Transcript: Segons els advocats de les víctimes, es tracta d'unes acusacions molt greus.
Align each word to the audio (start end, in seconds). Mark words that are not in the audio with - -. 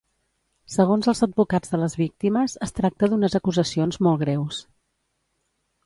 Segons 0.75 1.09
els 1.13 1.21
advocats 1.27 1.75
de 1.75 1.81
les 1.83 1.97
víctimes, 2.01 2.57
es 2.69 2.75
tracta 2.81 3.13
d'unes 3.13 3.39
acusacions 3.41 4.03
molt 4.09 4.25
greus. 4.27 4.67